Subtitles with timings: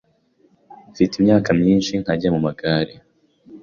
[0.91, 2.93] mfite imyaka myinshi ntajya mu magare